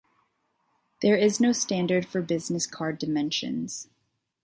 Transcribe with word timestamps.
There 1.03 1.15
is 1.15 1.39
no 1.39 1.51
standard 1.51 2.07
for 2.07 2.21
the 2.21 2.25
business 2.25 2.65
card 2.65 2.97
dimensions. 2.97 3.87